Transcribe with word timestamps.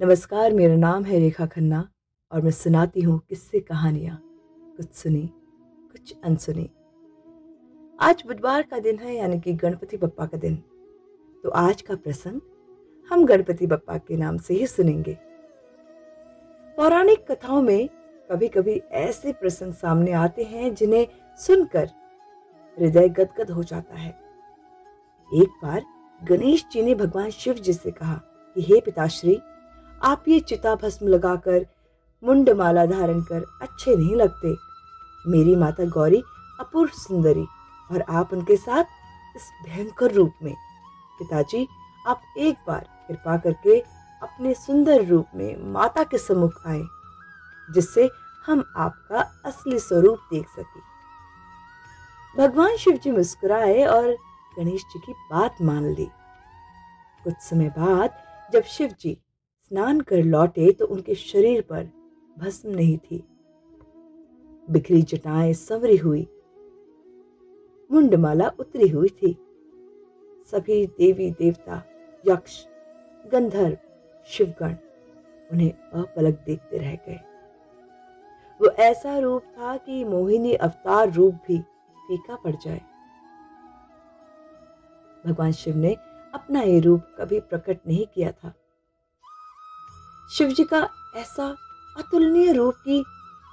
नमस्कार, 0.00 0.52
मेरा 0.52 0.76
नाम 0.76 1.04
है 1.04 1.18
रेखा 1.18 1.46
खन्ना 1.46 1.88
और 2.32 2.42
मैं 2.42 2.50
सुनाती 2.50 3.00
हूँ 3.00 3.20
किस्से 3.28 3.60
कहानियाँ। 3.60 4.22
कुछ 4.76 4.92
सुनी, 4.92 5.30
कुछ 5.92 6.14
अनसुनी। 6.24 6.70
आज 8.00 8.22
बुधवार 8.26 8.62
का 8.62 8.78
दिन 8.78 8.98
है, 8.98 9.16
यानी 9.16 9.40
कि 9.40 9.52
गणपति 9.52 9.96
बप्पा 9.96 10.26
का 10.26 10.38
दिन। 10.38 10.56
तो 11.42 11.48
आज 11.48 11.82
का 11.82 11.94
प्रसंग 11.94 12.40
हम 13.10 13.26
गणपति 13.26 13.66
बप्पा 13.66 13.98
के 13.98 14.16
नाम 14.16 14.38
से 14.38 14.54
ही 14.54 14.66
सुनेंगे। 14.66 15.18
पौराणिक 16.76 17.32
कथाओं 17.32 17.62
में 17.62 17.88
कभी 18.30 18.48
कभी 18.48 18.82
ऐसे 18.92 19.32
प्रसंग 19.32 19.72
सामने 19.72 20.12
आते 20.12 20.44
हैं, 20.44 20.74
जिन्हें 20.74 21.06
सुनकर 21.38 21.90
हृदय 22.78 23.08
गदगद 23.08 23.50
हो 23.50 23.62
जाता 23.62 23.94
है। 23.94 24.10
एक 25.34 25.48
बार 25.62 25.84
गणेश 26.24 26.66
जी 26.72 26.82
ने 26.82 26.94
भगवान 26.94 27.30
शिव 27.30 27.54
जी 27.54 27.72
से 27.72 27.90
कहा 27.90 28.14
कि, 28.54 28.62
हे 28.62 28.80
पिताश्री 28.80 29.40
आप 30.04 30.24
ये 30.28 30.40
चिता 30.40 30.74
भस्म 30.74 31.08
लगाकर, 31.08 31.66
मुंड 32.22 32.50
माला 32.50 32.86
धारण 32.86 33.20
कर 33.20 33.44
अच्छे 33.62 33.96
नहीं 33.96 34.16
लगते। 34.16 34.54
मेरी 35.30 35.56
माता 35.56 35.84
गौरी 35.84 36.22
अपूर्व 36.60 36.90
सुंदरी 36.92 37.46
और 37.90 38.04
आप 38.08 38.32
उनके 38.32 38.56
साथ 38.56 38.84
इस 39.36 39.50
भयंकर 39.66 40.12
रूप 40.12 40.32
में। 40.42 40.54
पिताजी, 41.18 41.68
आप 42.06 42.22
एक 42.38 42.56
बार 42.66 42.86
कृपा 43.08 43.36
करके 43.36 43.80
अपने 44.22 44.54
सुंदर 44.54 45.04
रूप 45.04 45.26
में 45.34 45.72
माता 45.72 46.04
के 46.04 46.18
सम्मुख 46.18 46.66
आए, 46.66 46.82
जिससे 47.74 48.10
हम 48.46 48.64
आपका 48.76 49.20
असली 49.44 49.78
स्वरूप 49.78 50.18
देख 50.32 50.48
सके। 50.48 50.80
भगवान 52.38 52.76
शिव 52.76 52.96
जी 52.96 53.10
मुस्कुराए 53.10 53.84
और 53.84 54.16
गणेश 54.58 54.82
जी 54.82 54.98
की 54.98 55.12
बात 55.12 55.62
मान 55.62 55.94
ली। 55.94 56.10
कुछ 57.24 57.34
समय 57.40 57.68
बाद 57.68 58.22
जब 58.52 58.62
शिव 58.62 58.94
जी 59.00 59.18
स्नान 59.74 60.00
कर 60.00 60.22
लौटे 60.22 60.70
तो 60.72 60.86
उनके 60.86 61.14
शरीर 61.14 61.60
पर 61.60 61.88
भस्म 62.38 62.70
नहीं 62.70 62.98
थी। 62.98 63.22
बिखरी 64.68 65.02
जटाएँ 65.02 65.52
संवरी 65.52 65.96
हुई, 65.96 66.22
मुंडमाला 67.90 68.50
उतरी 68.60 68.88
हुई 68.88 69.08
थी। 69.08 69.32
सभी 70.46 70.86
देवी 70.86 71.30
देवता, 71.30 71.82
यक्ष, 72.24 72.64
गंधर्व, 73.32 73.76
शिवगण 74.28 74.76
उन्हें 75.52 75.70
अपलक 75.72 76.42
देखते 76.46 76.78
रह 76.78 76.94
गए। 77.08 77.20
वो 78.60 78.70
ऐसा 78.80 79.18
रूप 79.18 79.52
था 79.58 79.76
कि 79.76 80.04
मोहिनी 80.04 80.54
अवतार 80.54 81.12
रूप 81.12 81.34
भी 81.48 81.58
फीका 82.08 82.36
पड़ 82.36 82.56
जाए। 82.56 82.80
भगवान 85.26 85.52
शिव 85.52 85.76
ने 85.76 85.96
अपना 86.34 86.62
ये 86.62 86.80
रूप 86.80 87.14
कभी 87.18 87.40
प्रकट 87.40 87.86
नहीं 87.86 88.06
किया 88.06 88.32
था। 88.32 88.54
शिव 90.30 90.48
जी 90.48 90.64
का 90.64 90.78
ऐसा 91.16 91.46
अतुलनीय 91.96 92.52
रूप 92.52 92.74
की 92.84 93.02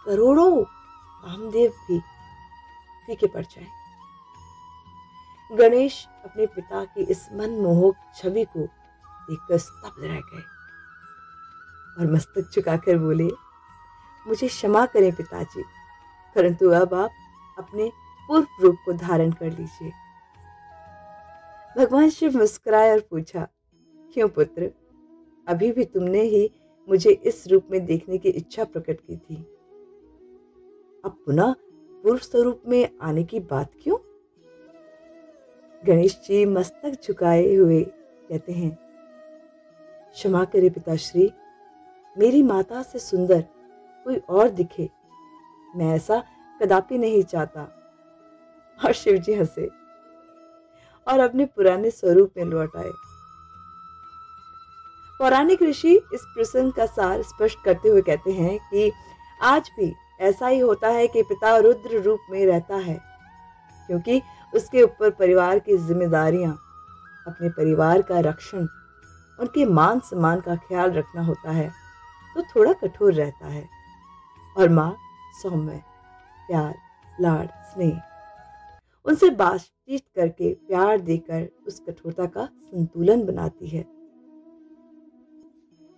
करोड़ों 0.06 0.64
कामदेव 0.64 1.72
भी 1.88 2.00
फीके 3.08 3.28
पड़ 3.28 3.44
जाए। 3.44 3.68
गणेश 5.50 6.06
अपने 6.26 6.46
पिता 6.46 6.84
की 6.86 7.04
इस 7.04 7.28
मनमोहक 7.34 7.96
छवि 8.16 8.44
को 8.46 8.60
देखकर 8.60 9.58
स्तब्ध 9.58 10.04
रह 10.04 10.20
गए 10.20 10.44
और 12.00 12.12
मस्तक 12.12 12.52
झुकाकर 12.56 12.98
बोले, 12.98 13.28
मुझे 14.26 14.48
क्षमा 14.48 14.86
करें 14.86 15.12
पिताजी, 15.16 15.64
परंतु 16.36 16.70
अब 16.72 16.94
आप 16.94 17.10
अपने 17.58 17.90
पूर्व 18.30 18.64
रूप 18.64 18.78
को 18.86 18.94
धारण 18.96 19.32
कर 19.32 19.50
लीजिए। 19.50 19.92
भगवान 21.76 22.10
शिव 22.10 22.38
मुस्कुराए 22.38 22.92
और 22.92 23.00
पूछा, 23.10 23.48
क्यों 24.14 24.28
पुत्र, 24.30 24.72
अभी 25.48 25.72
भी 25.72 25.86
तुमने 25.86 26.22
ही 26.24 26.50
मुझे 26.90 27.12
इस 27.12 27.48
रूप 27.48 27.68
में 27.72 27.86
देखने 27.86 28.18
की 28.18 28.30
इच्छा 28.30 28.64
प्रकट 28.64 29.00
की 29.02 29.18
थी। 29.18 29.36
अब 31.06 31.18
पुनः 31.26 31.54
पूर्व 32.04 32.18
स्वरूप 32.18 32.62
में 32.68 32.90
आने 33.02 33.24
की 33.24 33.40
बात 33.40 33.72
क्यों? 33.84 33.98
गणेश 35.86 36.22
जी 36.26 36.46
मस्तक 36.46 36.98
झुकाए 37.04 37.54
हुए 37.56 37.84
कहते 38.30 38.54
हैं, 38.54 38.78
क्षमा 40.14 40.44
करे 40.46 40.70
पिताश्री, 40.70 41.32
मेरी 42.18 42.44
माता 42.44 42.82
से 42.84 43.00
सुंदर 43.00 43.42
कोई 44.04 44.18
और 44.30 44.50
दिखे। 44.50 44.90
मैं 45.76 45.94
ऐसा 45.96 46.24
कदापि 46.62 46.98
नहीं 46.98 47.24
चाहता। 47.24 47.78
और 48.86 48.94
शिवजी 48.94 49.34
हंसे 49.34 49.68
और 51.08 51.20
अपने 51.20 51.46
पुराने 51.46 51.92
स्वरूप 51.92 52.34
में 52.38 52.44
लौट 52.46 52.76
आए। 52.76 52.92
पौराणिक 55.22 55.62
ऋषि 55.64 55.94
इस 56.14 56.22
प्रसंग 56.36 56.72
का 56.74 56.86
सार 56.88 57.22
स्पष्ट 57.24 57.58
करते 57.66 57.90
हुए 57.90 58.02
कहते 58.02 58.32
हैं 58.34 58.58
कि 58.70 58.92
आज 59.42 59.70
भी 59.78 59.92
ऐसा 60.22 60.48
ही 60.48 60.60
होता 60.60 60.88
है 60.90 61.08
कि 61.08 61.22
पिता 61.24 61.56
रुद्र 61.58 62.02
रूप 62.02 62.20
में 62.32 62.46
रहता 62.46 62.76
है, 62.78 62.98
क्योंकि 63.90 64.22
उसके 64.54 64.82
ऊपर 64.84 65.10
परिवार 65.12 65.60
की 65.60 65.78
जिम्मेदारियाँ, 65.80 66.52
अपने 67.28 67.50
परिवार 67.52 68.02
का 68.02 68.20
रक्षण, 68.22 68.68
उनके 69.40 69.66
मान 69.68 70.00
सम्मान 70.10 70.42
का 70.42 70.56
ख्याल 70.58 70.92
रखना 70.94 71.26
होता 71.26 71.52
है 71.52 71.70
तो 72.36 72.42
थोड़ा 72.56 72.74
कठोर 72.74 73.14
रहता 73.14 73.48
है। 73.48 73.68
और 74.56 74.70
माँ, 74.72 74.96
सौम्य, 75.36 75.82
प्यार, 76.50 76.76
लाड़, 77.22 77.46
स्नेह, 77.46 78.02
उनसे 79.06 79.30
बातचीत 79.30 80.04
करके 80.16 80.54
प्यार 80.68 81.00
देकर 81.02 81.48
उस 81.68 81.80
कठोरता 81.80 82.26
का 82.28 82.46
संतुलन 82.46 83.26
बनाती 83.26 83.68
है। 83.70 83.86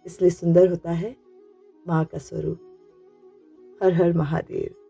इसलिए 0.06 0.30
सुंदर 0.30 0.70
होता 0.70 0.92
है 0.92 1.16
माँ 1.88 2.06
का 2.06 2.18
स्वरूप। 2.18 3.80
हर 3.84 3.94
हर 3.94 4.14
महादेव। 4.14 4.83